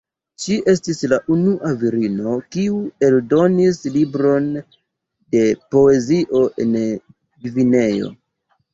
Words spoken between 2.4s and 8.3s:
kiu eldonis libron de poezio en Gvineo.